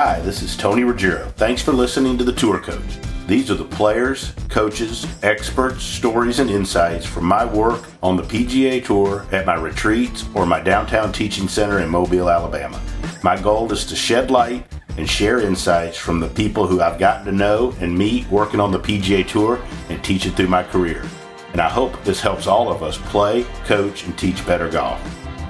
[0.00, 1.26] Hi, this is Tony Ruggiero.
[1.30, 3.00] Thanks for listening to The Tour Coach.
[3.26, 8.84] These are the players, coaches, experts, stories, and insights from my work on the PGA
[8.84, 12.80] Tour at my retreats or my downtown teaching center in Mobile, Alabama.
[13.24, 14.64] My goal is to shed light
[14.96, 18.70] and share insights from the people who I've gotten to know and meet working on
[18.70, 21.04] the PGA Tour and teach it through my career.
[21.50, 25.00] And I hope this helps all of us play, coach, and teach better golf.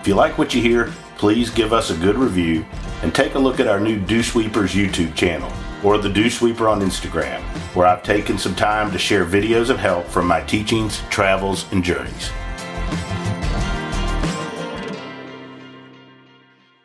[0.01, 2.65] If you like what you hear, please give us a good review
[3.03, 5.53] and take a look at our new Dew Sweepers YouTube channel
[5.85, 7.41] or the Dew Sweeper on Instagram,
[7.75, 11.83] where I've taken some time to share videos of help from my teachings, travels, and
[11.83, 12.31] journeys.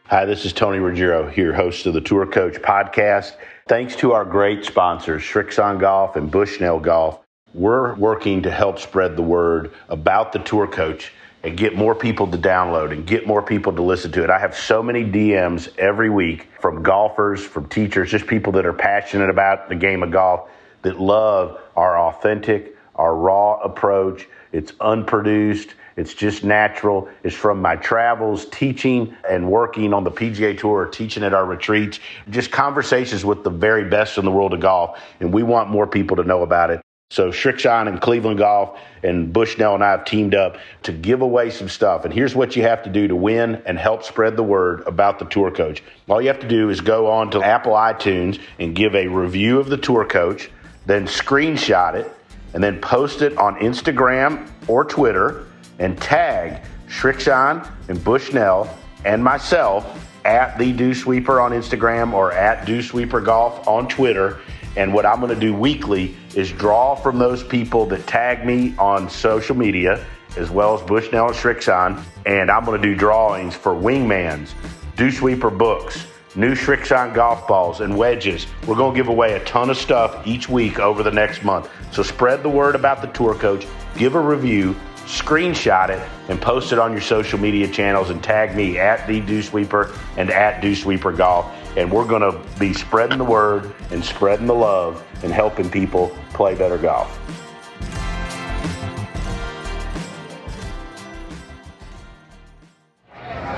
[0.05, 3.35] Hi, this is Tony Ruggiero, here, host of the Tour Coach podcast.
[3.67, 7.19] Thanks to our great sponsors, Srixon Golf and Bushnell Golf,
[7.53, 11.11] we're working to help spread the word about the Tour Coach
[11.43, 14.29] and get more people to download and get more people to listen to it.
[14.29, 18.73] I have so many DMs every week from golfers, from teachers, just people that are
[18.73, 20.49] passionate about the game of golf
[20.83, 24.27] that love our authentic, our raw approach.
[24.51, 25.75] It's unproduced.
[25.95, 27.07] It's just natural.
[27.23, 31.99] It's from my travels, teaching and working on the PGA Tour, teaching at our retreats,
[32.29, 34.99] just conversations with the very best in the world of golf.
[35.19, 36.82] And we want more people to know about it.
[37.13, 41.51] So Srixon and Cleveland Golf and Bushnell and I have teamed up to give away
[41.51, 42.05] some stuff.
[42.05, 45.19] And here's what you have to do to win and help spread the word about
[45.19, 45.83] the tour coach.
[46.09, 49.59] All you have to do is go on to Apple iTunes and give a review
[49.59, 50.49] of the tour coach,
[50.87, 52.11] then screenshot it,
[52.55, 55.45] and then post it on Instagram or Twitter
[55.77, 62.65] and tag Srixon and Bushnell and myself at the Dew Sweeper on Instagram or at
[62.65, 64.39] Dew Sweeper Golf on Twitter
[64.75, 68.75] and what I'm going to do weekly is draw from those people that tag me
[68.77, 70.05] on social media,
[70.37, 72.01] as well as Bushnell and Srixon.
[72.25, 74.51] And I'm going to do drawings for wingmans,
[74.95, 78.47] dew sweeper books, new Srixon golf balls, and wedges.
[78.67, 81.69] We're going to give away a ton of stuff each week over the next month.
[81.91, 83.67] So spread the word about the tour coach,
[83.97, 88.55] give a review, screenshot it, and post it on your social media channels and tag
[88.55, 91.45] me at the Dew Sweeper and at Dew Sweeper Golf
[91.75, 96.15] and we're going to be spreading the word and spreading the love and helping people
[96.33, 97.19] play better golf.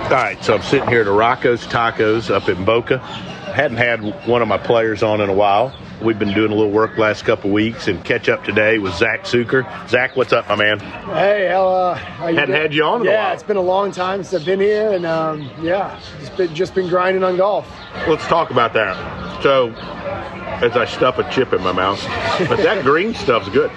[0.06, 3.00] All right, so I'm sitting here at Rocco's Tacos up in Boca.
[3.00, 5.75] Hadn't had one of my players on in a while.
[6.01, 9.23] We've been doing a little work last couple weeks and catch up today with Zack
[9.23, 9.66] Sucher.
[9.89, 10.79] Zack, what's up, my man?
[10.79, 14.22] Hey, how, uh, how you Hadn't had you on Yeah, it's been a long time
[14.23, 17.67] since I've been here, and um, yeah, just been, just been grinding on golf.
[18.07, 19.41] Let's talk about that.
[19.41, 22.01] So, as I stuff a chip in my mouth,
[22.50, 23.72] but that green stuff's good.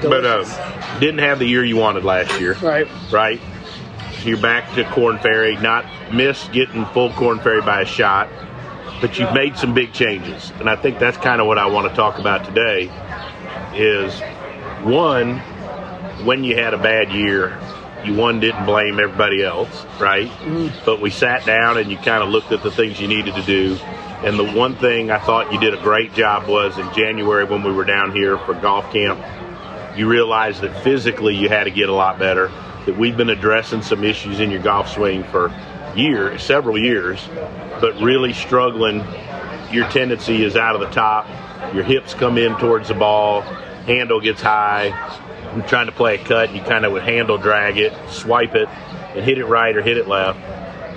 [0.00, 0.10] Delicious.
[0.10, 2.54] But uh, didn't have the year you wanted last year.
[2.54, 2.86] Right.
[3.10, 3.40] Right.
[4.20, 5.56] So you're back to Korn Ferry.
[5.56, 8.28] Not missed getting full Korn Ferry by a shot
[9.00, 10.50] but you've made some big changes.
[10.58, 12.90] And I think that's kind of what I want to talk about today
[13.74, 14.20] is
[14.84, 15.38] one,
[16.24, 17.58] when you had a bad year,
[18.04, 20.28] you one didn't blame everybody else, right?
[20.28, 20.84] Mm-hmm.
[20.84, 23.42] But we sat down and you kind of looked at the things you needed to
[23.42, 23.76] do.
[24.24, 27.62] And the one thing I thought you did a great job was in January when
[27.62, 29.20] we were down here for golf camp,
[29.96, 32.48] you realized that physically you had to get a lot better.
[32.86, 35.48] That we've been addressing some issues in your golf swing for
[35.96, 37.26] years, several years,
[37.80, 39.04] but really struggling.
[39.70, 41.26] Your tendency is out of the top.
[41.74, 43.42] Your hips come in towards the ball.
[43.42, 44.88] Handle gets high.
[45.52, 46.54] I'm trying to play a cut.
[46.54, 49.96] You kind of would handle drag it, swipe it, and hit it right or hit
[49.96, 50.38] it left.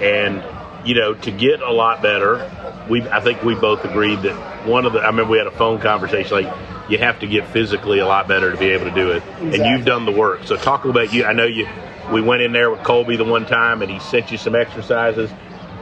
[0.02, 0.44] And
[0.86, 2.50] you know, to get a lot better,
[2.90, 5.00] we I think we both agreed that one of the.
[5.00, 6.54] I remember we had a phone conversation like
[6.90, 9.60] you have to get physically a lot better to be able to do it, exactly.
[9.60, 10.46] and you've done the work.
[10.46, 11.26] So talk about you.
[11.26, 11.68] I know you.
[12.12, 15.30] We went in there with Colby the one time, and he sent you some exercises.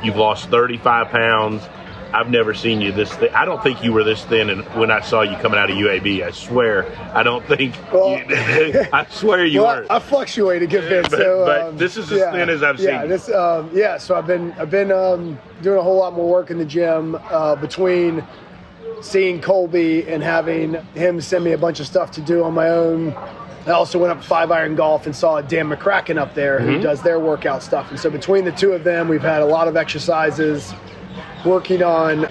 [0.03, 1.63] You've lost 35 pounds.
[2.13, 3.33] I've never seen you this thin.
[3.33, 5.75] I don't think you were this thin and when I saw you coming out of
[5.75, 6.23] UAB.
[6.23, 7.75] I swear, I don't think.
[7.91, 9.91] Well, you, I swear you well, weren't.
[9.91, 12.49] I, I fluctuate a good bit, but, so but um, this is as yeah, thin
[12.49, 13.09] as I've yeah, seen.
[13.09, 16.49] This, um, yeah, so I've been I've been um, doing a whole lot more work
[16.49, 18.23] in the gym uh, between
[19.01, 22.69] seeing Colby and having him send me a bunch of stuff to do on my
[22.69, 23.15] own
[23.67, 26.67] I also went up five iron golf and saw Dan McCracken up there mm-hmm.
[26.69, 27.89] who does their workout stuff.
[27.91, 30.73] And so between the two of them, we've had a lot of exercises
[31.45, 32.25] working on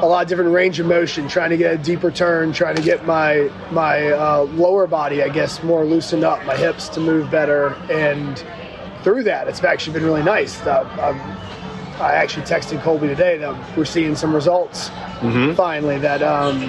[0.00, 2.82] a lot of different range of motion, trying to get a deeper turn, trying to
[2.82, 7.30] get my my uh, lower body, I guess, more loosened up, my hips to move
[7.30, 8.44] better, and
[9.02, 10.60] through that, it's actually been really nice.
[10.60, 10.84] Uh,
[12.00, 15.54] i actually texted Colby today that we're seeing some results mm-hmm.
[15.54, 15.98] finally.
[15.98, 16.60] That um,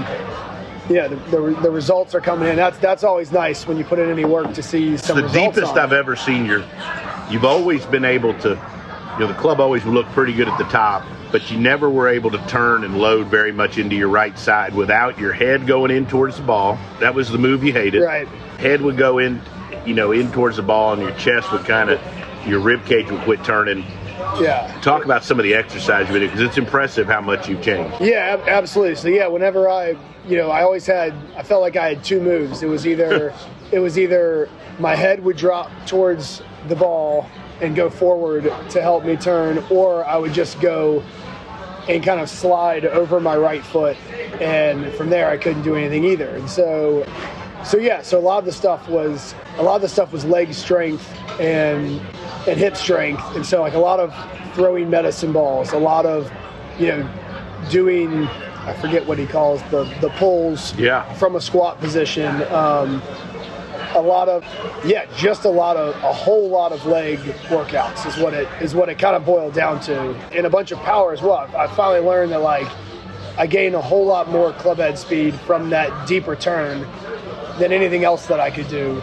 [0.90, 2.56] yeah, the, the, the, results are coming in.
[2.56, 5.18] That's that's always nice when you put in any work to see some.
[5.20, 5.76] It's the deepest.
[5.76, 6.66] I've ever seen your.
[7.30, 8.60] You've always been able to
[9.20, 12.08] you know, the club always looked pretty good at the top, but you never were
[12.08, 15.92] able to turn and load very much into your right side without your head going
[15.92, 16.80] in towards the ball.
[17.02, 18.02] That was the move you hated.
[18.02, 18.30] Right.
[18.60, 19.42] Head would go in,
[19.86, 22.00] you know, in towards the ball, and your chest would kind of,
[22.48, 23.84] your rib cage would quit turning.
[24.42, 24.78] Yeah.
[24.82, 27.96] Talk about some of the exercise you do because it's impressive how much you've changed.
[28.02, 28.96] Yeah, ab- absolutely.
[28.96, 29.96] So yeah, whenever I,
[30.28, 32.62] you know, I always had, I felt like I had two moves.
[32.62, 33.34] It was either,
[33.72, 34.50] it was either
[34.80, 37.30] my head would drop towards the ball
[37.62, 41.04] and go forward to help me turn, or I would just go
[41.90, 43.98] and kind of slide over my right foot,
[44.40, 46.30] and from there I couldn't do anything either.
[46.30, 47.06] And so,
[47.66, 50.24] so yeah, so a lot of the stuff was a lot of the stuff was
[50.24, 52.00] leg strength and
[52.50, 54.14] and hip strength, and so like a lot of
[54.56, 56.32] throwing medicine balls, a lot of
[56.80, 57.10] you know
[57.70, 58.26] doing
[58.66, 61.12] I forget what he calls the the pulls Yeah.
[61.14, 62.28] from a squat position.
[62.52, 63.02] Um,
[63.96, 64.44] a lot of
[64.86, 67.18] yeah, just a lot of a whole lot of leg
[67.50, 70.72] workouts is what it is what it kind of boiled down to, and a bunch
[70.72, 71.50] of power as well.
[71.58, 72.68] I finally learned that like
[73.38, 76.86] I gain a whole lot more club head speed from that deeper turn
[77.58, 79.02] than anything else that I could do,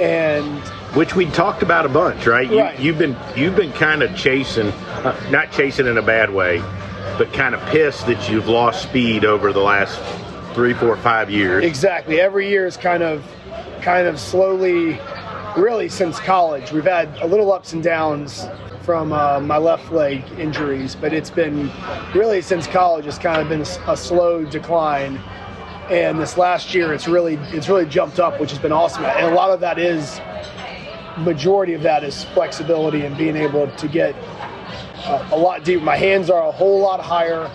[0.00, 0.62] and
[0.94, 2.50] which we talked about a bunch, right?
[2.50, 2.78] You, Right.
[2.78, 6.58] You've been you've been kind of chasing, uh, not chasing in a bad way,
[7.18, 10.00] but kind of pissed that you've lost speed over the last
[10.54, 11.64] three, four, five years.
[11.64, 12.20] Exactly.
[12.20, 13.24] Every year is kind of,
[13.80, 14.98] kind of slowly,
[15.56, 16.72] really since college.
[16.72, 18.46] We've had a little ups and downs
[18.82, 21.70] from uh, my left leg injuries, but it's been
[22.14, 23.06] really since college.
[23.06, 25.20] It's kind of been a slow decline.
[25.90, 29.04] And this last year, it's really it's really jumped up, which has been awesome.
[29.04, 30.20] And a lot of that is,
[31.18, 34.14] majority of that is flexibility and being able to get
[35.04, 35.84] uh, a lot deeper.
[35.84, 37.50] My hands are a whole lot higher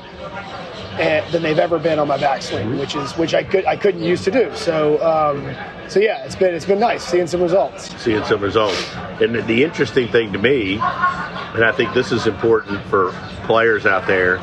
[1.00, 4.04] and, than they've ever been on my backswing, which is which I could I couldn't
[4.04, 4.56] used to do.
[4.56, 5.56] So um,
[5.90, 7.90] so yeah, it's been it's been nice seeing some results.
[8.02, 8.94] seeing some results.
[9.22, 13.12] And the- the interesting thing to me, and I think this is important for
[13.46, 14.38] players out there,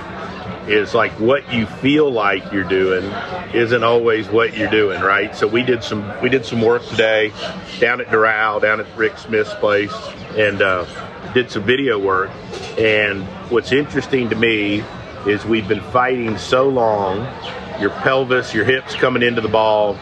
[0.69, 3.05] is like what you feel like you're doing
[3.55, 5.35] isn't always what you're doing, right?
[5.35, 7.33] So we did some we did some work today
[7.79, 9.93] down at Doral, down at Rick Smith's place,
[10.37, 10.85] and uh,
[11.33, 12.31] did some video work.
[12.79, 14.85] And what's interesting to me
[15.27, 17.19] is we've been fighting so long,
[17.81, 19.95] your pelvis, your hips coming into the ball,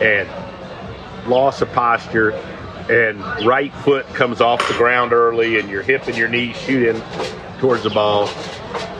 [0.00, 0.28] and
[1.28, 2.32] loss of posture
[2.90, 6.88] and right foot comes off the ground early and your hip and your knee shoot
[6.88, 7.02] in
[7.60, 8.28] towards the ball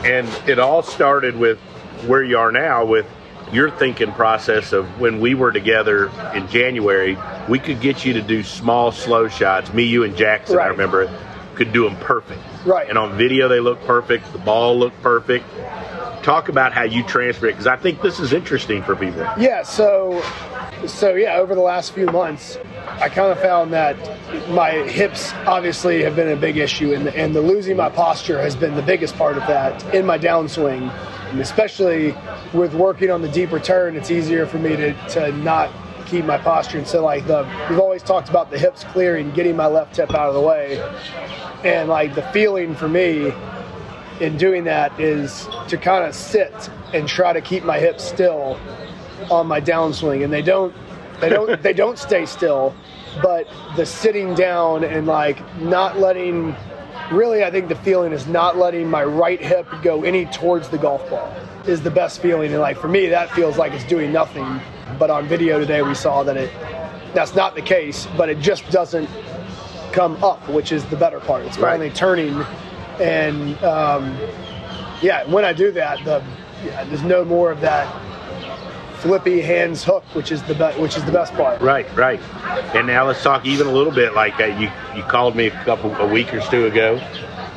[0.05, 1.59] and it all started with
[2.07, 3.07] where you are now with
[3.53, 7.19] your thinking process of when we were together in January
[7.49, 9.73] we could get you to do small slow shots.
[9.73, 11.13] Me you and Jackson I remember
[11.55, 12.41] could do them perfect.
[12.65, 12.89] Right.
[12.89, 14.33] and on video they look perfect.
[14.33, 15.45] The ball looked perfect
[16.23, 19.63] talk about how you transfer it because I think this is interesting for people Yeah,
[19.63, 20.23] so
[20.87, 22.59] so yeah, over the last few months,
[22.89, 23.97] I kind of found that
[24.51, 28.57] my hips obviously have been a big issue, and and the losing my posture has
[28.57, 30.93] been the biggest part of that in my downswing,
[31.39, 32.15] especially
[32.53, 35.71] with working on the deeper turn, it's easier for me to to not
[36.07, 36.79] keep my posture.
[36.79, 40.15] And so like the we've always talked about the hips clearing, getting my left hip
[40.15, 40.83] out of the way,
[41.65, 43.33] and like the feeling for me
[44.23, 48.59] in doing that is to kind of sit and try to keep my hips still
[49.31, 50.25] on my downswing.
[50.25, 50.75] And they don't
[51.21, 52.75] they don't they don't stay still
[53.23, 53.47] but
[53.77, 56.57] the sitting down and like not letting
[57.11, 60.79] really i think the feeling is not letting my right hip go any towards the
[60.79, 61.31] golf ball
[61.67, 62.51] is the best feeling.
[62.53, 64.61] And like for me that feels like it's doing nothing.
[64.99, 66.51] But on video today we saw that it
[67.15, 69.09] that's not the case but it just doesn't
[69.93, 71.45] come up which is the better part.
[71.45, 71.73] It's Right.
[71.73, 72.45] finally turning
[73.03, 74.17] and um,
[75.03, 76.23] yeah when i do that the
[76.65, 77.87] yeah, there's no more of that
[79.03, 81.61] flippy hands hook, which is the be- which is the best part.
[81.61, 82.21] Right, right.
[82.75, 84.15] And now let's talk even a little bit.
[84.15, 87.03] Like uh, you, you called me a couple a week or two ago.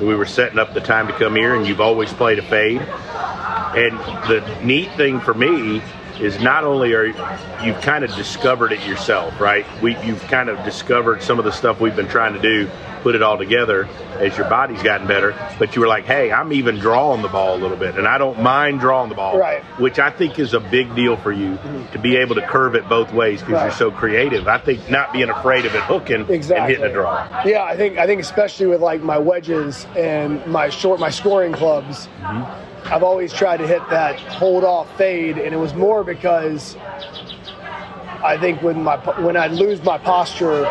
[0.02, 2.82] We were setting up the time to come here, and you've always played a fade.
[2.82, 3.98] And
[4.28, 5.84] the neat thing for me
[6.20, 7.06] is not only are
[7.64, 9.66] you've kind of discovered it yourself, right?
[9.82, 12.70] We you've kind of discovered some of the stuff we've been trying to do,
[13.02, 13.88] put it all together
[14.20, 15.36] as your body's gotten better.
[15.60, 18.18] But you were like, hey, I'm even drawing the ball a little bit, and I
[18.18, 19.62] don't mind drawing the ball, Right.
[19.80, 21.92] Which I think is a big deal for you mm-hmm.
[21.92, 24.48] to be able to curve it both ways because you're so creative.
[24.48, 26.76] I think not being afraid of it hooking and Exactly.
[26.76, 27.44] hitting a draw.
[27.46, 31.54] Yeah, I think I think especially with like my wedges and my short my scoring
[31.54, 32.75] clubs, mm-hmm.
[32.86, 36.76] I've always tried to hit that hold off fade, and it was more because
[38.24, 40.66] I think when my when I lose my posture,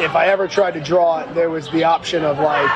[0.00, 2.70] if I ever tried to draw it, there was the option of like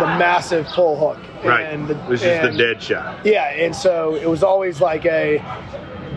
[0.00, 1.18] the massive pull hook.
[1.44, 1.66] Right.
[1.66, 3.24] And the, this is and- the dead shot.
[3.26, 5.38] Yeah, and so it was always like a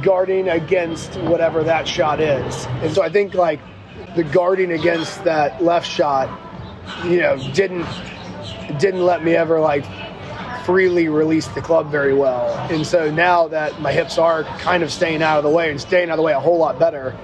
[0.01, 2.65] guarding against whatever that shot is.
[2.81, 3.60] And so I think like
[4.15, 6.29] the guarding against that left shot,
[7.05, 7.86] you know, didn't
[8.79, 9.86] didn't let me ever like
[10.65, 12.50] freely release the club very well.
[12.72, 15.79] And so now that my hips are kind of staying out of the way and
[15.79, 17.15] staying out of the way a whole lot better,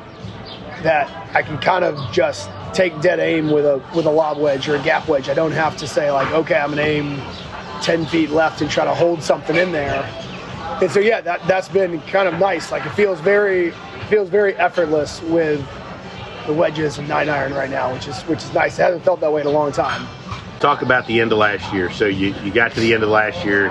[0.83, 4.69] that I can kind of just take dead aim with a with a lob wedge
[4.69, 5.27] or a gap wedge.
[5.27, 7.21] I don't have to say like, okay, I'm gonna aim
[7.81, 10.03] 10 feet left and try to hold something in there.
[10.81, 12.71] And so yeah, that that's been kind of nice.
[12.71, 13.71] Like it feels very
[14.09, 15.65] feels very effortless with
[16.45, 18.77] the wedges and nine iron right now, which is which is nice.
[18.77, 20.07] It hasn't felt that way in a long time.
[20.61, 21.89] Talk about the end of last year.
[21.91, 23.65] So you, you got to the end of last year,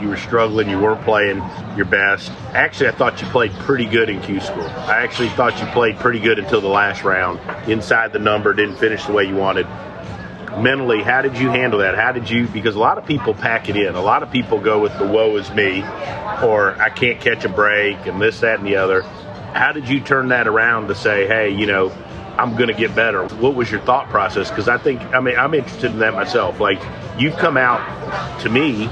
[0.00, 1.38] you were struggling, you weren't playing
[1.76, 2.30] your best.
[2.52, 4.62] Actually, I thought you played pretty good in Q school.
[4.62, 7.40] I actually thought you played pretty good until the last round.
[7.68, 9.66] Inside the number, didn't finish the way you wanted.
[10.56, 11.96] Mentally, how did you handle that?
[11.96, 12.46] How did you?
[12.46, 13.96] Because a lot of people pack it in.
[13.96, 15.82] A lot of people go with the woe is me,
[16.44, 19.02] or I can't catch a break, and this, that, and the other.
[19.02, 21.88] How did you turn that around to say, hey, you know,
[22.38, 23.26] I'm going to get better.
[23.36, 24.50] What was your thought process?
[24.50, 26.60] Because I think, I mean, I'm interested in that myself.
[26.60, 26.80] Like,
[27.18, 28.88] you've come out to me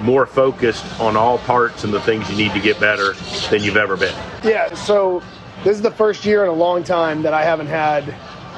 [0.00, 3.12] more focused on all parts and the things you need to get better
[3.50, 4.14] than you've ever been.
[4.42, 5.22] Yeah, so
[5.62, 8.14] this is the first year in a long time that I haven't had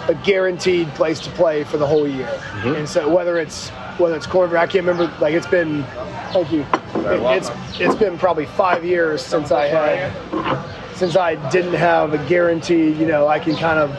[0.08, 2.26] a guaranteed place to play for the whole year.
[2.26, 2.74] Mm-hmm.
[2.74, 5.12] And so whether it's whether it's corner, I can't remember.
[5.20, 5.84] Like it's been,
[6.32, 6.62] thank you.
[6.62, 12.28] It, it's it's been probably five years since I had since I didn't have a
[12.28, 12.92] guarantee.
[12.92, 13.90] You know, I can kind of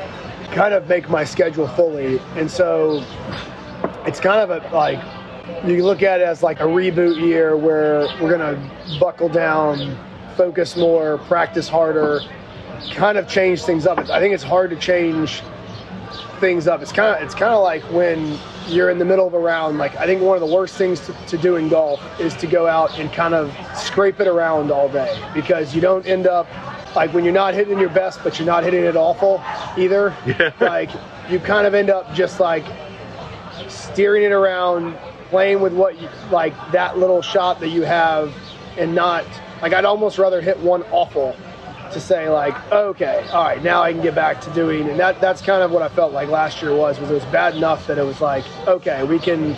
[0.54, 2.20] kind of make my schedule fully.
[2.36, 3.04] And so
[4.06, 5.04] it's kind of a, like
[5.66, 9.98] you look at it as like a reboot year where we're to buckle down,
[10.38, 12.22] focus more, practice harder,
[12.92, 13.98] kind of change things up.
[14.10, 15.42] I think it's hard to change
[16.40, 16.82] things up.
[16.82, 19.78] It's kind of it's kind of like when you're in the middle of a round.
[19.78, 22.48] Like I think one of the worst things to, to do in golf is to
[22.48, 26.48] go out and kind of scrape it around all day because you don't end up
[26.96, 29.44] like when you're not hitting your best, but you're not hitting it awful
[29.78, 30.16] either.
[30.26, 30.52] Yeah.
[30.60, 30.90] Like
[31.30, 32.66] you kind of end up just like
[33.68, 34.98] steering it around,
[35.30, 38.34] playing with what you like that little shot that you have,
[38.78, 39.26] and not
[39.62, 41.36] like I'd almost rather hit one awful
[41.94, 45.22] to say like okay all right now i can get back to doing and that
[45.22, 47.86] that's kind of what i felt like last year was was it was bad enough
[47.86, 49.56] that it was like okay we can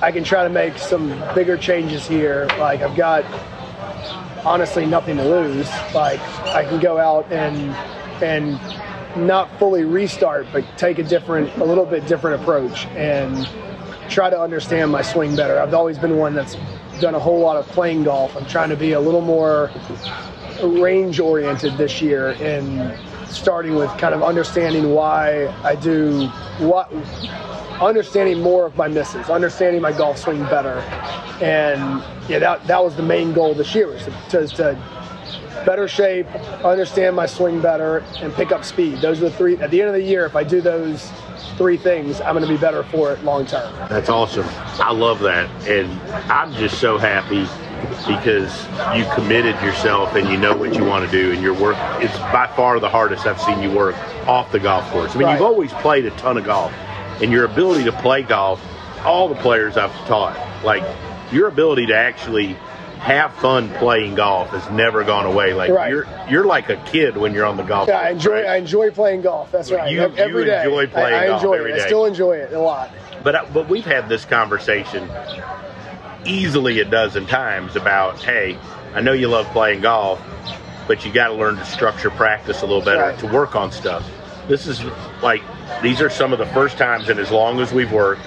[0.00, 3.24] i can try to make some bigger changes here like i've got
[4.44, 5.68] honestly nothing to lose.
[5.94, 7.74] Like I can go out and
[8.22, 8.58] and
[9.16, 13.48] not fully restart, but take a different, a little bit different approach and
[14.08, 15.60] try to understand my swing better.
[15.60, 16.56] I've always been one that's
[17.00, 18.36] done a whole lot of playing golf.
[18.36, 19.70] I'm trying to be a little more
[20.62, 26.26] range oriented this year and starting with kind of understanding why I do
[26.58, 26.92] what
[27.82, 30.78] understanding more of my misses, understanding my golf swing better,
[31.42, 35.88] and yeah, that that was the main goal this year was to, to, to better
[35.88, 36.26] shape,
[36.64, 38.98] understand my swing better, and pick up speed.
[38.98, 39.56] Those are the three.
[39.58, 41.10] At the end of the year, if I do those
[41.56, 43.74] three things, I'm going to be better for it long term.
[43.88, 44.46] That's awesome.
[44.80, 45.90] I love that, and
[46.30, 47.46] I'm just so happy
[48.06, 48.64] because
[48.96, 51.76] you committed yourself and you know what you want to do, and your work.
[52.00, 53.96] It's by far the hardest I've seen you work
[54.28, 55.14] off the golf course.
[55.14, 55.32] I mean, right.
[55.34, 56.72] you've always played a ton of golf
[57.22, 58.60] and your ability to play golf,
[59.04, 60.82] all the players I've taught, like
[61.32, 62.56] your ability to actually
[62.98, 65.54] have fun playing golf has never gone away.
[65.54, 65.90] Like right.
[65.90, 67.88] you're you're like a kid when you're on the golf.
[67.88, 68.46] Yeah, I enjoy right?
[68.46, 69.50] I enjoy playing golf.
[69.50, 69.90] That's right.
[69.90, 70.64] You, every you day.
[70.64, 71.72] enjoy playing I, I enjoy it.
[71.72, 72.92] I still enjoy it a lot.
[73.24, 75.08] But but we've had this conversation
[76.24, 78.58] easily a dozen times about hey,
[78.94, 80.20] I know you love playing golf,
[80.86, 83.18] but you got to learn to structure practice a little better right.
[83.18, 84.08] to work on stuff.
[84.48, 84.82] This is
[85.22, 85.42] like
[85.82, 88.22] these are some of the first times in as long as we've worked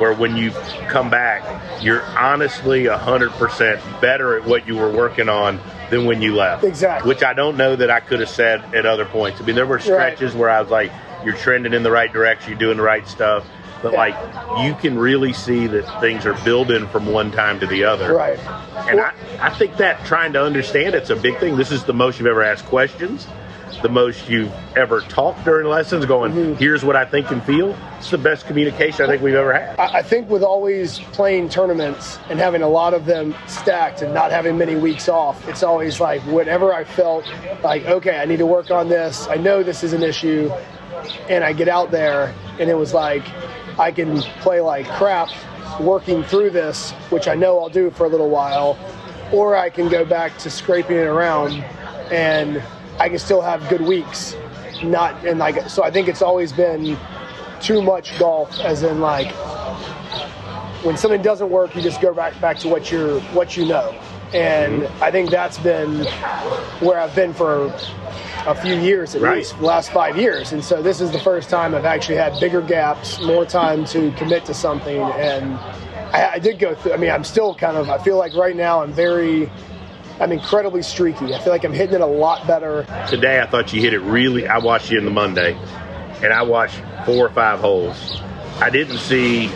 [0.00, 0.50] where when you
[0.88, 6.34] come back, you're honestly 100% better at what you were working on than when you
[6.34, 6.64] left.
[6.64, 7.08] Exactly.
[7.08, 9.40] Which I don't know that I could have said at other points.
[9.40, 10.40] I mean, there were stretches right.
[10.40, 10.90] where I was like,
[11.24, 13.46] you're trending in the right direction, you're doing the right stuff.
[13.82, 13.98] But yeah.
[13.98, 18.14] like you can really see that things are building from one time to the other.
[18.14, 18.38] Right.
[18.88, 21.56] And well, I, I think that trying to understand it's a big thing.
[21.56, 23.26] This is the most you've ever asked questions
[23.82, 26.54] the most you've ever talked during lessons, going, mm-hmm.
[26.54, 27.76] here's what I think and feel.
[27.98, 29.78] It's the best communication I think we've ever had.
[29.78, 34.30] I think with always playing tournaments and having a lot of them stacked and not
[34.30, 37.24] having many weeks off, it's always like whenever I felt
[37.62, 40.50] like, okay, I need to work on this, I know this is an issue,
[41.28, 43.22] and I get out there and it was like,
[43.78, 45.30] I can play like crap
[45.80, 48.78] working through this, which I know I'll do for a little while,
[49.32, 51.52] or I can go back to scraping it around
[52.10, 52.62] and
[53.00, 54.36] I can still have good weeks.
[54.82, 56.96] Not and like so I think it's always been
[57.60, 59.30] too much golf as in like
[60.82, 63.90] when something doesn't work you just go back back to what you're what you know.
[64.32, 65.02] And mm-hmm.
[65.02, 66.04] I think that's been
[66.80, 67.74] where I've been for
[68.46, 69.38] a few years at right.
[69.38, 70.52] least, the last five years.
[70.52, 74.12] And so this is the first time I've actually had bigger gaps, more time to
[74.12, 75.58] commit to something and
[76.12, 76.92] I, I did go through.
[76.92, 77.88] I mean, I'm still kind of.
[77.88, 79.50] I feel like right now I'm very.
[80.20, 81.34] I'm incredibly streaky.
[81.34, 82.84] I feel like I'm hitting it a lot better.
[83.08, 84.46] Today, I thought you hit it really.
[84.46, 85.58] I watched you in the Monday,
[86.22, 88.20] and I watched four or five holes.
[88.60, 89.48] I didn't see.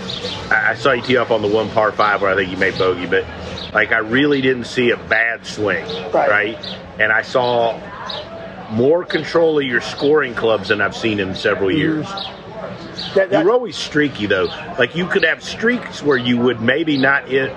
[0.51, 2.79] I saw you tee off on the one par five where I think you made
[2.79, 3.27] bogey, but
[3.75, 6.31] like I really didn't see a bad swing, right?
[6.31, 6.79] right?
[6.99, 7.79] And I saw
[8.71, 11.79] more control of your scoring clubs than I've seen in several mm-hmm.
[11.79, 12.07] years.
[13.15, 14.47] That, that, You're always streaky though.
[14.79, 17.51] Like you could have streaks where you would maybe not hit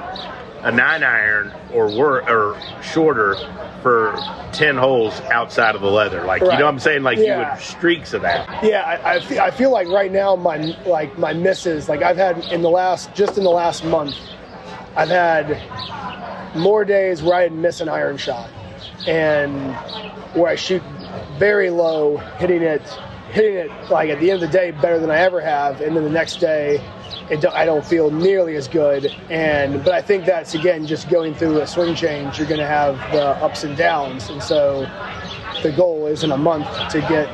[0.62, 3.36] a nine iron or wor- or shorter
[3.82, 4.18] for
[4.54, 6.54] 10 holes outside of the leather like right.
[6.54, 7.40] you know what i'm saying like yeah.
[7.40, 10.58] you would streaks of that yeah I, I, feel, I feel like right now my
[10.86, 14.16] like my misses like i've had in the last just in the last month
[14.96, 15.62] i've had
[16.56, 18.50] more days where i miss an iron shot
[19.06, 19.76] and
[20.36, 20.82] where i shoot
[21.38, 22.82] very low hitting it
[23.32, 25.96] hitting it like at the end of the day better than I ever have, and
[25.96, 26.84] then the next day,
[27.36, 29.14] don't, I don't feel nearly as good.
[29.30, 32.38] And but I think that's again just going through a swing change.
[32.38, 34.88] You're going to have the ups and downs, and so
[35.64, 37.28] the goal is in a month to get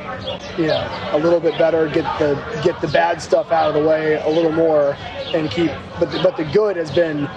[0.58, 3.88] you know a little bit better, get the get the bad stuff out of the
[3.88, 4.96] way a little more,
[5.34, 5.70] and keep.
[5.98, 7.28] But the, but the good has been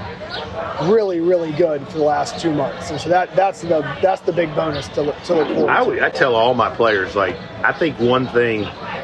[0.83, 2.89] really, really good for the last two months.
[2.89, 5.83] And so that that's the that's the big bonus to look, to look forward I,
[5.83, 6.05] to.
[6.05, 8.63] I tell all my players like I think one thing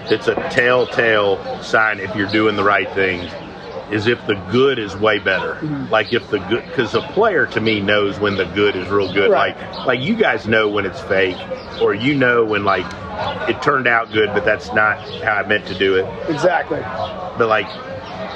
[0.10, 3.32] that's a telltale sign if you're doing the right things
[3.92, 5.56] is if the good is way better.
[5.56, 5.92] Mm-hmm.
[5.92, 9.12] Like if the good, because a player to me knows when the good is real
[9.12, 9.32] good.
[9.32, 9.56] Right.
[9.56, 11.38] Like like you guys know when it's fake,
[11.82, 12.86] or you know when like
[13.50, 16.30] it turned out good, but that's not how I meant to do it.
[16.30, 16.80] Exactly.
[16.80, 17.68] But like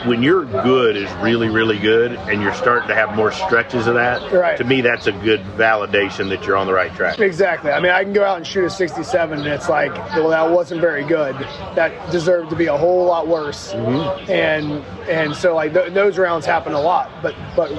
[0.05, 3.95] when your good is really, really good and you're starting to have more stretches of
[3.95, 4.57] that, right.
[4.57, 7.19] to me, that's a good validation that you're on the right track.
[7.19, 7.71] Exactly.
[7.71, 10.49] I mean, I can go out and shoot a 67 and it's like, well, that
[10.49, 11.35] wasn't very good.
[11.75, 13.73] That deserved to be a whole lot worse.
[13.73, 14.31] Mm-hmm.
[14.31, 17.09] And and so like th- those rounds happen a lot.
[17.21, 17.71] But but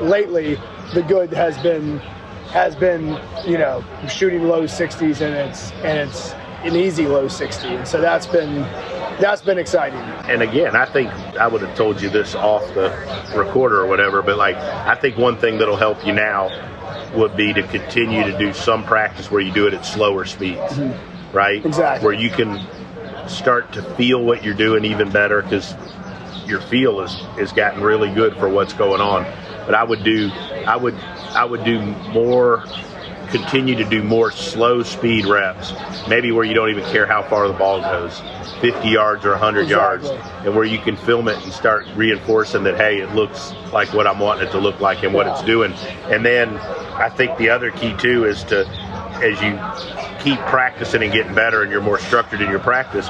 [0.00, 0.58] lately,
[0.94, 1.98] the good has been
[2.50, 6.32] has been you know shooting low 60s and it's and it's
[6.64, 7.68] an easy low 60.
[7.68, 8.62] And so that's been
[9.20, 9.98] that's been exciting.
[9.98, 12.90] And again, I think I would have told you this off the
[13.36, 16.50] recorder or whatever, but like I think one thing that'll help you now
[17.14, 20.60] would be to continue to do some practice where you do it at slower speeds,
[20.60, 21.36] mm-hmm.
[21.36, 21.64] right?
[21.64, 22.04] Exactly.
[22.04, 22.66] Where you can
[23.28, 25.74] start to feel what you're doing even better because
[26.46, 29.24] your feel is is gotten really good for what's going on.
[29.66, 30.30] But I would do
[30.66, 31.80] I would I would do
[32.12, 32.64] more
[33.28, 35.72] continue to do more slow speed reps,
[36.08, 38.20] maybe where you don't even care how far the ball goes,
[38.60, 40.10] 50 yards or 100 exactly.
[40.10, 43.92] yards, and where you can film it and start reinforcing that, hey, it looks like
[43.92, 45.34] what I'm wanting it to look like and what yeah.
[45.34, 45.72] it's doing.
[46.04, 48.64] And then I think the other key too is to,
[49.22, 49.58] as you
[50.22, 53.08] keep practicing and getting better and you're more structured in your practice,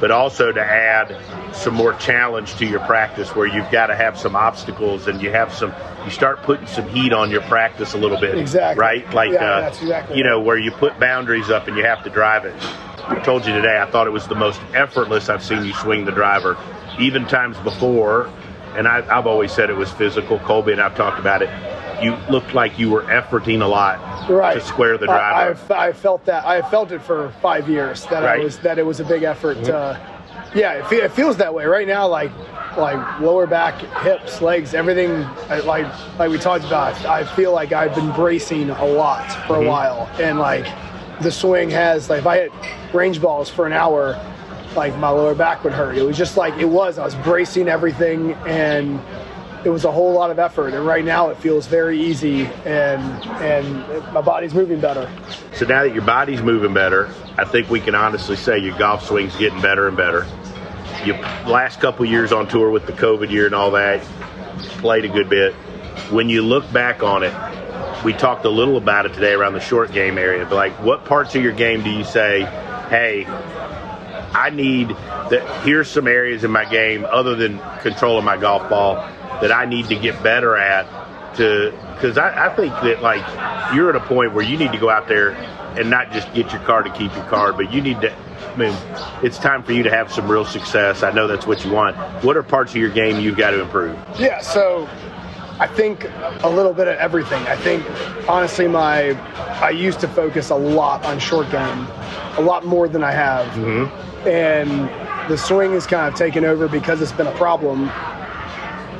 [0.00, 1.16] but also to add
[1.54, 5.30] some more challenge to your practice where you've got to have some obstacles and you
[5.30, 5.72] have some
[6.04, 8.80] you start putting some heat on your practice a little bit exactly.
[8.80, 9.14] right?
[9.14, 12.10] Like yeah, uh, exactly you know where you put boundaries up and you have to
[12.10, 12.54] drive it.
[13.08, 16.04] I told you today i thought it was the most effortless i've seen you swing
[16.04, 16.58] the driver
[16.98, 18.30] even times before.
[18.76, 20.38] And I, have always said it was physical.
[20.40, 21.48] Colby and i've talked about it
[22.02, 24.54] you looked like you were efforting a lot right.
[24.54, 25.58] to square the driver.
[25.72, 26.44] I, I, I felt that.
[26.46, 28.40] I felt it for five years that right.
[28.40, 29.56] I was that it was a big effort.
[29.58, 29.74] Mm-hmm.
[29.74, 30.14] Uh,
[30.54, 32.06] yeah, it, it, feels that way right now.
[32.06, 32.32] Like
[32.76, 35.22] like lower back, hips, legs, everything.
[35.64, 35.86] Like
[36.18, 37.04] like we talked about.
[37.04, 39.66] I feel like I've been bracing a lot for mm-hmm.
[39.66, 40.66] a while, and like
[41.20, 42.52] the swing has like if I hit
[42.94, 44.18] range balls for an hour,
[44.76, 45.96] like my lower back would hurt.
[45.96, 46.98] It was just like it was.
[46.98, 49.00] I was bracing everything and
[49.64, 53.02] it was a whole lot of effort and right now it feels very easy and
[53.42, 55.10] and my body's moving better
[55.52, 59.04] so now that your body's moving better i think we can honestly say your golf
[59.04, 60.26] swing's getting better and better
[61.04, 61.16] your
[61.46, 64.02] last couple years on tour with the covid year and all that
[64.78, 65.52] played a good bit
[66.10, 67.34] when you look back on it
[68.04, 71.04] we talked a little about it today around the short game area but like what
[71.04, 72.44] parts of your game do you say
[72.90, 73.24] hey
[74.30, 75.64] I need that.
[75.64, 79.08] Here's some areas in my game other than controlling my golf ball
[79.40, 80.86] that I need to get better at
[81.36, 83.24] to because I, I think that like
[83.74, 85.30] you're at a point where you need to go out there
[85.78, 88.12] and not just get your car to keep your car, but you need to.
[88.12, 88.76] I mean,
[89.22, 91.02] it's time for you to have some real success.
[91.02, 91.96] I know that's what you want.
[92.24, 93.96] What are parts of your game you've got to improve?
[94.18, 94.88] Yeah, so
[95.60, 96.08] I think
[96.42, 97.42] a little bit of everything.
[97.46, 97.84] I think
[98.28, 99.10] honestly, my
[99.60, 101.86] I used to focus a lot on short game,
[102.36, 104.28] a lot more than I have, mm-hmm.
[104.28, 107.90] and the swing has kind of taken over because it's been a problem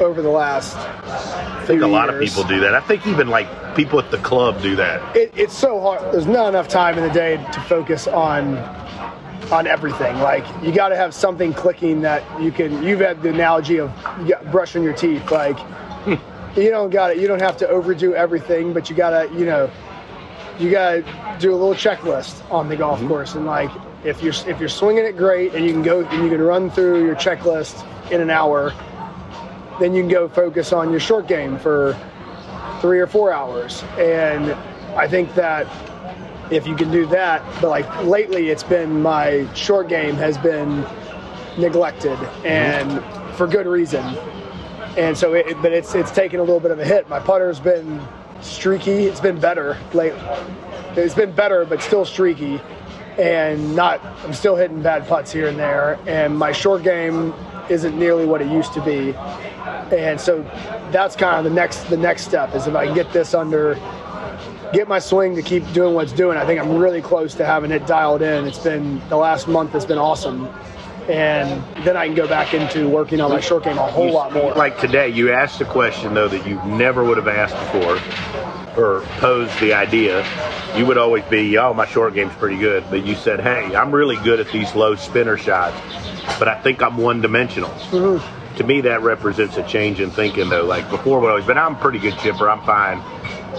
[0.01, 0.77] over the last.
[0.77, 2.75] I think a lot of people do that.
[2.75, 5.17] I think even like people at the club do that.
[5.17, 6.01] It, it's so hard.
[6.13, 8.57] There's not enough time in the day to focus on
[9.53, 10.19] on everything.
[10.19, 12.83] Like you got to have something clicking that you can.
[12.83, 13.93] You've had the analogy of
[14.51, 15.31] brushing your teeth.
[15.31, 15.59] Like
[16.57, 17.19] you don't got it.
[17.19, 19.71] You don't have to overdo everything, but you gotta, you know,
[20.59, 21.05] you gotta
[21.39, 23.09] do a little checklist on the golf mm-hmm.
[23.09, 23.35] course.
[23.35, 23.71] And like,
[24.05, 26.71] if you're if you're swinging it great and you can go and you can run
[26.71, 28.73] through your checklist in an hour,
[29.81, 31.97] then you can go focus on your short game for
[32.81, 33.83] three or four hours.
[33.99, 34.53] And
[34.97, 35.67] I think that
[36.51, 40.85] if you can do that, but like lately, it's been my short game has been
[41.59, 43.03] neglected and
[43.37, 44.05] for good reason.
[44.97, 47.09] And so, it, but it's it's taken a little bit of a hit.
[47.09, 48.01] My putter's been
[48.41, 49.05] streaky.
[49.05, 50.15] It's been better late.
[50.97, 52.61] It's been better, but still streaky,
[53.19, 54.05] and not.
[54.25, 57.33] I'm still hitting bad putts here and there, and my short game
[57.69, 59.15] isn't nearly what it used to be.
[59.93, 60.43] And so,
[60.91, 63.75] that's kind of the next the next step is if I can get this under
[64.73, 66.37] get my swing to keep doing what it's doing.
[66.37, 68.47] I think I'm really close to having it dialed in.
[68.47, 70.49] It's been the last month has been awesome.
[71.09, 74.13] And then I can go back into working on my short game a whole you,
[74.13, 74.53] lot more.
[74.53, 77.97] Like today, you asked a question though that you never would have asked before,
[78.77, 80.23] or posed the idea.
[80.77, 83.91] You would always be, "Oh, my short game's pretty good," but you said, "Hey, I'm
[83.91, 85.81] really good at these low spinner shots,
[86.39, 88.48] but I think I'm one dimensional." Mm-hmm.
[88.59, 90.65] To me, that represents a change in thinking, though.
[90.65, 92.51] Like before, would always been, "I'm a pretty good chipper.
[92.51, 93.03] I'm fine."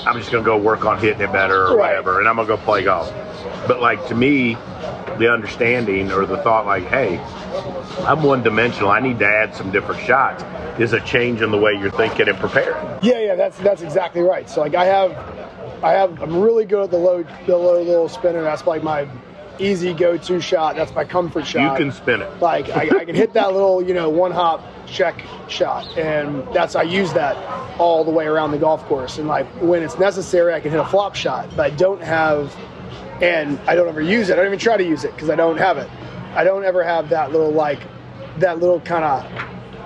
[0.05, 1.89] I'm just going to go work on hitting it better or right.
[1.89, 3.11] whatever, and I'm going to go play golf.
[3.67, 4.53] But like to me,
[5.17, 7.17] the understanding or the thought, like, hey,
[8.05, 8.89] I'm one dimensional.
[8.89, 10.43] I need to add some different shots.
[10.79, 12.85] Is a change in the way you're thinking and preparing.
[13.01, 14.49] Yeah, yeah, that's that's exactly right.
[14.49, 15.11] So like I have,
[15.83, 18.43] I have, I'm really good at the low, the low little spinner.
[18.43, 19.05] That's like my
[19.59, 20.77] easy go-to shot.
[20.77, 21.71] That's my comfort shot.
[21.71, 22.39] You can spin it.
[22.39, 26.75] Like I, I can hit that little, you know, one hop check shot, and that's
[26.75, 27.35] I use that
[27.79, 29.17] all the way around the golf course.
[29.17, 32.55] And like when it's necessary, I can hit a flop shot, but I don't have,
[33.21, 34.33] and I don't ever use it.
[34.33, 35.89] I don't even try to use it because I don't have it.
[36.35, 37.79] I don't ever have that little like
[38.37, 39.23] that little kind of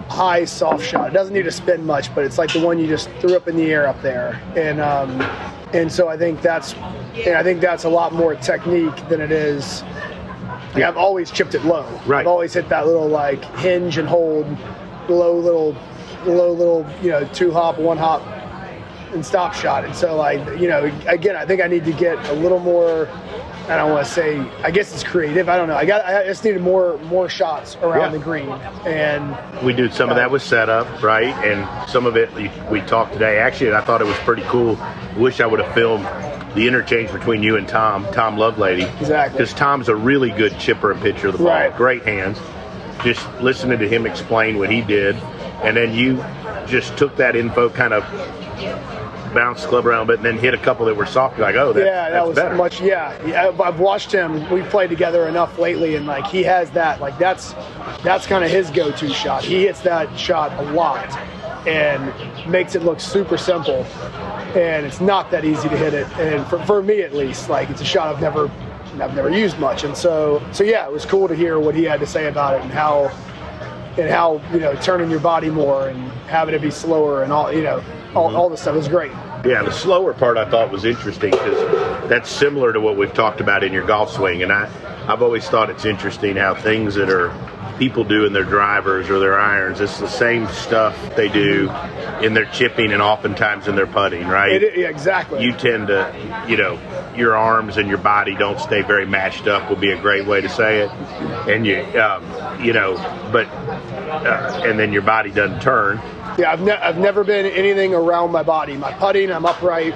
[0.10, 1.10] high soft shot.
[1.10, 3.48] It doesn't need to spin much, but it's like the one you just threw up
[3.48, 5.22] in the air up there, and um,
[5.74, 6.74] and so I think that's
[7.26, 9.84] and I think that's a lot more technique than it is.
[10.74, 11.84] Like I've always chipped it low.
[12.06, 12.22] Right.
[12.22, 14.46] I've always hit that little like hinge and hold,
[15.10, 15.76] low little,
[16.26, 18.22] low little, you know, two hop, one hop,
[19.14, 19.86] and stop shot.
[19.86, 23.08] And so like you know, again, I think I need to get a little more
[23.70, 24.40] I don't want to say.
[24.62, 25.48] I guess it's creative.
[25.48, 25.76] I don't know.
[25.76, 26.06] I got.
[26.06, 28.18] I just needed more more shots around yeah.
[28.18, 28.50] the green,
[28.86, 31.34] and we do some uh, of that with setup, right?
[31.46, 33.40] And some of it we, we talked today.
[33.40, 34.78] Actually, I thought it was pretty cool.
[35.16, 36.04] Wish I would have filmed
[36.56, 38.84] the interchange between you and Tom, Tom Lovelady.
[39.00, 39.38] Exactly.
[39.38, 41.48] Because Tom's a really good chipper and pitcher of the ball.
[41.48, 41.76] Right.
[41.76, 42.38] Great hands.
[43.04, 45.16] Just listening to him explain what he did,
[45.64, 46.18] and then you
[46.68, 48.04] just took that info, kind of
[49.34, 51.38] bounced club around a bit and then hit a couple that were soft.
[51.38, 52.56] You're like, oh, that, yeah, that was better.
[52.56, 52.80] much.
[52.80, 54.50] Yeah, yeah, I've watched him.
[54.50, 57.02] We've played together enough lately, and like he has that.
[57.02, 57.54] Like that's
[58.04, 59.44] that's kind of his go-to shot.
[59.44, 61.10] He hits that shot a lot
[61.68, 62.14] and
[62.50, 63.84] makes it look super simple.
[64.56, 66.08] And it's not that easy to hit it.
[66.20, 68.52] And for, for me at least, like it's a shot I've never
[69.02, 69.84] I've never used much.
[69.84, 72.56] And so so yeah, it was cool to hear what he had to say about
[72.56, 73.10] it and how
[73.98, 77.52] and how you know turning your body more and having it be slower and all
[77.52, 77.84] you know
[78.16, 78.36] all, mm-hmm.
[78.36, 79.12] all the stuff was great.
[79.46, 83.42] Yeah, the slower part I thought was interesting because that's similar to what we've talked
[83.42, 84.70] about in your golf swing, and I
[85.08, 87.30] I've always thought it's interesting how things that are
[87.84, 89.82] people do in their drivers or their irons.
[89.82, 91.70] It's the same stuff they do
[92.22, 94.64] in their chipping and oftentimes in their putting, right?
[94.64, 95.44] It, yeah, exactly.
[95.44, 96.80] You tend to, you know,
[97.14, 100.40] your arms and your body don't stay very matched up would be a great way
[100.40, 100.92] to say it.
[101.50, 102.24] And you, um,
[102.64, 102.96] you know,
[103.34, 105.98] but, uh, and then your body doesn't turn.
[106.38, 108.78] Yeah, I've, ne- I've never been anything around my body.
[108.78, 109.94] My putting, I'm upright.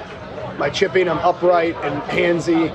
[0.58, 2.70] My chipping, I'm upright and handsy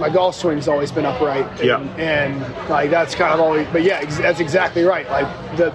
[0.00, 1.46] my golf swing's always been upright.
[1.60, 1.78] And, yeah.
[1.98, 5.08] And like that's kind of always, but yeah, ex- that's exactly right.
[5.10, 5.72] Like the,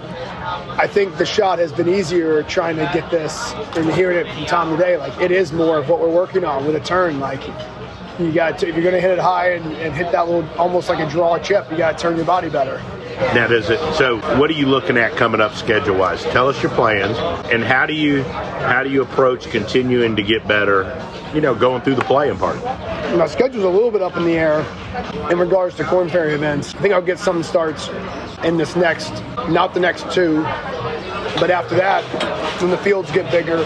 [0.78, 4.46] I think the shot has been easier trying to get this and hearing it from
[4.46, 4.98] Tom today.
[4.98, 7.20] Like it is more of what we're working on with a turn.
[7.20, 7.42] Like
[8.20, 10.50] you got to, if you're going to hit it high and, and hit that little
[10.58, 12.82] almost like a draw chip, you got to turn your body better.
[13.34, 13.80] Now, does it?
[13.96, 16.22] So, what are you looking at coming up schedule wise?
[16.24, 17.18] Tell us your plans,
[17.52, 21.02] and how do you how do you approach continuing to get better?
[21.34, 22.62] You know, going through the playing part.
[23.18, 24.66] My schedule's a little bit up in the air
[25.30, 26.76] in regards to Korn Ferry events.
[26.76, 27.90] I think I'll get some starts
[28.44, 29.12] in this next,
[29.50, 30.44] not the next two,
[31.40, 32.04] but after that,
[32.62, 33.58] when the fields get bigger,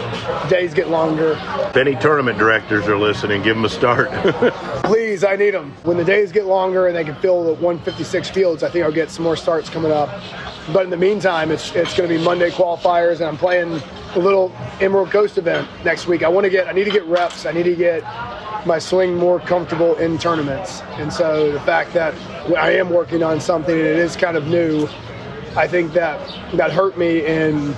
[0.49, 1.37] days get longer.
[1.69, 4.09] If any tournament directors are listening, give them a start.
[4.83, 5.73] Please, I need them.
[5.83, 8.91] When the days get longer and they can fill the 156 fields, I think I'll
[8.91, 10.09] get some more starts coming up.
[10.73, 13.81] But in the meantime, it's it's going to be Monday qualifiers, and I'm playing
[14.15, 14.51] a little
[14.81, 16.23] Emerald Coast event next week.
[16.23, 17.45] I want to get, I need to get reps.
[17.45, 18.03] I need to get
[18.65, 20.81] my swing more comfortable in tournaments.
[20.97, 22.13] And so the fact that
[22.57, 24.87] I am working on something and it is kind of new,
[25.55, 26.19] I think that
[26.53, 27.73] that hurt me in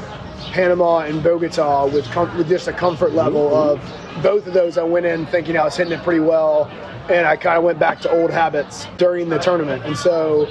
[0.52, 4.18] Panama and Bogota with com- with just a comfort level mm-hmm.
[4.18, 4.78] of both of those.
[4.78, 6.70] I went in thinking I was hitting it pretty well,
[7.10, 9.84] and I kind of went back to old habits during the tournament.
[9.86, 10.48] And so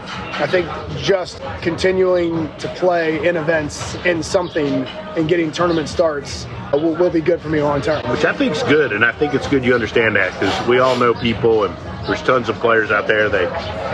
[0.00, 4.84] I think just continuing to play in events in something
[5.16, 8.08] and getting tournament starts will, will be good for me long term.
[8.10, 10.78] Which I think is good, and I think it's good you understand that because we
[10.78, 13.28] all know people, and there's tons of players out there.
[13.28, 13.44] They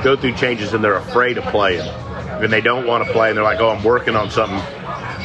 [0.03, 1.89] go through changes and they're afraid of playing,
[2.29, 4.59] and they don't want to play, and they're like, "Oh, I'm working on something."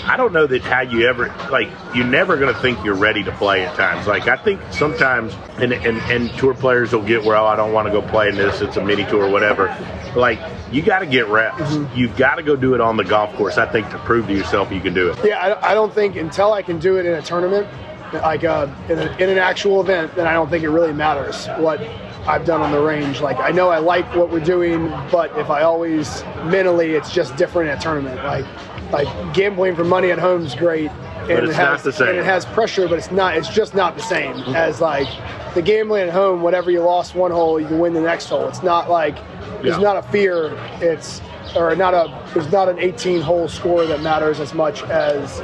[0.05, 3.23] I don't know that how you ever like you're never going to think you're ready
[3.23, 4.05] to play at times.
[4.05, 7.71] Like I think sometimes and and, and tour players will get where oh I don't
[7.71, 8.61] want to go play in this.
[8.61, 9.67] It's a mini tour or whatever.
[10.15, 10.39] Like
[10.71, 11.61] you got to get reps.
[11.61, 11.97] Mm-hmm.
[11.97, 13.57] You've got to go do it on the golf course.
[13.57, 15.19] I think to prove to yourself you can do it.
[15.23, 17.67] Yeah, I, I don't think until I can do it in a tournament,
[18.11, 21.47] like uh, in, a, in an actual event, then I don't think it really matters
[21.59, 21.79] what
[22.25, 23.21] I've done on the range.
[23.21, 27.35] Like I know I like what we're doing, but if I always mentally, it's just
[27.35, 28.23] different at tournament.
[28.23, 28.45] Like
[28.91, 30.89] like gambling for money at home is great.
[31.23, 33.35] And it has, And it has pressure, but it's not.
[33.35, 34.55] It's just not the same mm-hmm.
[34.55, 35.07] as like
[35.53, 36.41] the gambling at home.
[36.41, 38.47] Whatever you lost one hole, you can win the next hole.
[38.47, 39.15] It's not like
[39.61, 39.79] there's yeah.
[39.79, 40.53] not a fear.
[40.81, 41.21] It's
[41.55, 45.39] or not a there's not an 18 hole score that matters as much as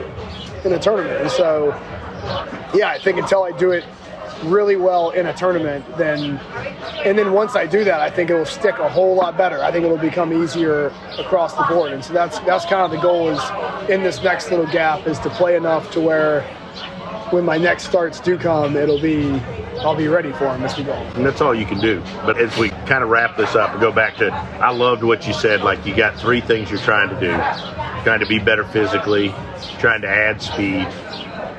[0.65, 1.21] in a tournament.
[1.21, 1.67] And so,
[2.73, 3.83] yeah, I think until I do it
[4.43, 6.37] really well in a tournament, then
[7.05, 9.63] and then once I do that, I think it will stick a whole lot better.
[9.63, 12.91] I think it will become easier across the board, and so that's that's kind of
[12.91, 16.41] the goal is in this next little gap is to play enough to where
[17.31, 19.39] when my next starts do come, it'll be
[19.81, 20.93] I'll be ready for them as we go.
[20.93, 22.01] And that's all you can do.
[22.25, 25.25] But as we kind of wrap this up and go back to, I loved what
[25.25, 25.61] you said.
[25.61, 27.31] Like you got three things you're trying to do:
[28.03, 29.33] trying to be better physically,
[29.79, 30.87] trying to add speed,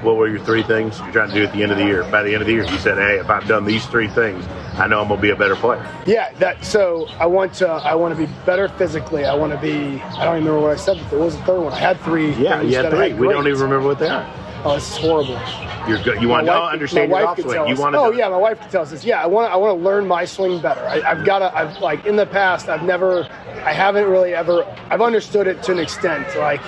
[0.03, 2.03] what were your three things you're trying to do at the end of the year?
[2.05, 4.45] By the end of the year, you said, "Hey, if I've done these three things,
[4.79, 6.65] I know I'm gonna be a better player." Yeah, that.
[6.65, 7.69] So I want to.
[7.69, 9.25] I want to be better physically.
[9.25, 10.01] I want to be.
[10.03, 10.99] I don't even remember what I said.
[10.99, 11.73] But there was a third one.
[11.73, 12.33] I had three.
[12.35, 13.13] Yeah, you had three.
[13.13, 14.27] We don't even remember what they are.
[14.63, 15.41] Oh, this is horrible.
[15.89, 16.21] You're good.
[16.21, 17.69] You want to understand your golf swing.
[17.69, 17.99] You want to.
[17.99, 19.05] Oh yeah, my wife can tell us this.
[19.05, 19.49] Yeah, I want.
[19.49, 20.83] To, I want to learn my swing better.
[20.83, 21.57] I, have got to.
[21.57, 22.69] I've like in the past.
[22.69, 23.25] I've never.
[23.65, 24.65] I haven't really ever.
[24.91, 26.27] I've understood it to an extent.
[26.37, 26.61] Like,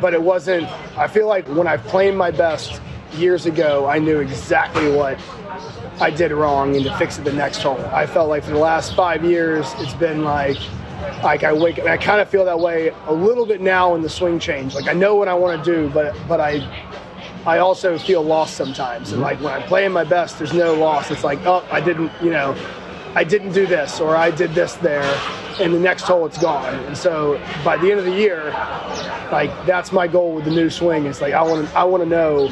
[0.00, 0.68] but it wasn't.
[0.98, 2.80] I feel like when I've played my best
[3.14, 5.18] years ago, I knew exactly what
[6.00, 7.80] I did wrong and to fix it the next hole.
[7.86, 10.58] I felt like for the last five years, it's been like,
[11.22, 14.02] like I wake up, I kind of feel that way a little bit now in
[14.02, 14.74] the swing change.
[14.74, 16.60] Like I know what I want to do, but but I
[17.46, 19.12] I also feel lost sometimes.
[19.12, 21.10] And like when I'm playing my best, there's no loss.
[21.10, 22.54] It's like, oh, I didn't, you know,
[23.14, 25.02] I didn't do this or I did this there,
[25.60, 26.74] and the next hole it's gone.
[26.86, 28.50] And so by the end of the year,
[29.30, 31.06] like that's my goal with the new swing.
[31.06, 32.48] It's like I want to I want to know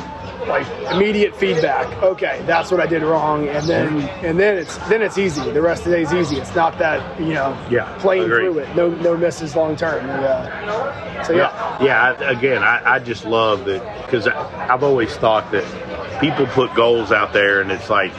[0.47, 1.87] like immediate feedback.
[2.03, 5.51] Okay, that's what I did wrong, and then and then it's then it's easy.
[5.51, 6.37] The rest of the day is easy.
[6.37, 8.77] It's not that you know yeah, playing through it.
[8.77, 10.09] No no misses long term.
[10.09, 12.03] Uh, so yeah, yeah.
[12.03, 17.13] I, again, I, I just love that because I've always thought that people put goals
[17.13, 18.13] out there, and it's like,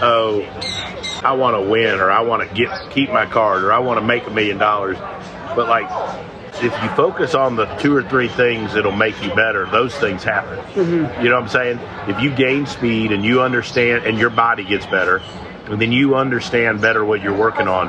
[0.00, 0.40] oh,
[1.26, 3.98] I want to win, or I want to get keep my card, or I want
[3.98, 4.96] to make a million dollars.
[5.56, 5.90] But like
[6.62, 10.22] if you focus on the two or three things that'll make you better, those things
[10.22, 10.58] happen.
[10.74, 11.22] Mm-hmm.
[11.22, 11.80] You know what I'm saying?
[12.08, 15.20] If you gain speed and you understand, and your body gets better,
[15.68, 17.88] and then you understand better what you're working on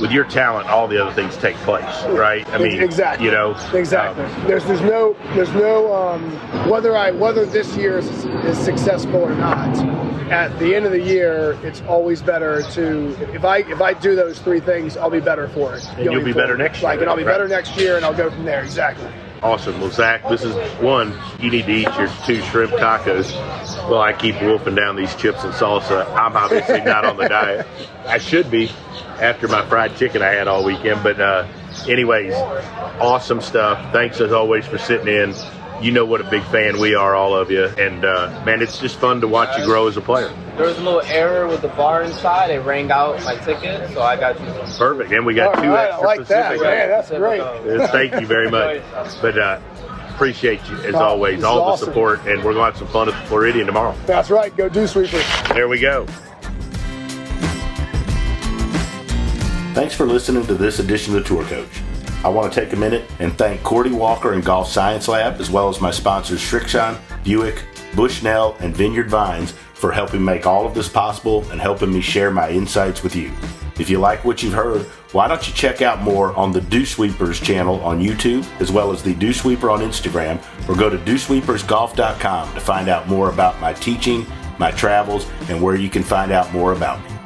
[0.00, 2.48] with your talent all the other things take place right?
[2.50, 3.26] I mean exactly.
[3.26, 4.24] you know exactly.
[4.24, 6.30] um, there's there's no there's no um,
[6.68, 9.76] whether i whether this year is, is successful or not
[10.30, 14.14] at the end of the year it's always better to if i if i do
[14.14, 15.88] those three things i'll be better for it.
[15.90, 16.34] And you'll be forward.
[16.34, 17.32] better next year like and i'll be right?
[17.32, 18.62] better next year and i'll go from there.
[18.62, 19.10] Exactly
[19.42, 19.80] Awesome.
[19.80, 21.16] Well, Zack, this is one.
[21.38, 23.32] You need to eat your two shrimp tacos.
[23.88, 26.06] Well, I keep wolfing down these chips and salsa.
[26.14, 27.66] I'm obviously not on the diet.
[28.06, 28.68] I should be
[29.20, 31.04] after my fried chicken I had all weekend.
[31.04, 31.46] But, uh,
[31.86, 32.34] anyways,
[33.00, 33.92] awesome stuff.
[33.92, 35.32] Thanks as always for sitting in
[35.80, 37.64] you know what a big fan we are, all of you.
[37.64, 40.28] And uh, man, it's just fun to watch you grow as a player.
[40.56, 42.50] There was a little error with the bar inside.
[42.50, 44.46] It rang out my ticket, so I got you.
[44.76, 46.60] Perfect, and we got all two right, extra I like Pacific.
[46.60, 46.62] That.
[46.62, 47.90] Man, that's great.
[47.90, 48.82] Thank you very much.
[49.22, 49.60] But uh,
[50.18, 51.86] appreciate you as always, all awesome.
[51.86, 53.96] the support, and we're going to have some fun at the Floridian tomorrow.
[54.06, 54.54] That's right.
[54.56, 55.22] Go Dew Sweeper.
[55.54, 56.06] There we go.
[59.74, 61.82] Thanks for listening to this edition of the Tour Coach.
[62.24, 65.50] I want to take a minute and thank Cordie Walker and Golf Science Lab, as
[65.50, 70.74] well as my sponsors Srixon, Buick, Bushnell, and Vineyard Vines for helping make all of
[70.74, 73.30] this possible and helping me share my insights with you.
[73.78, 76.84] If you like what you've heard, why don't you check out more on the Dew
[76.84, 80.98] Sweepers channel on YouTube, as well as the Dew Sweeper on Instagram, or go to
[80.98, 84.26] dewsweepersgolf.com to find out more about my teaching,
[84.58, 87.17] my travels, and where you can find out more about me.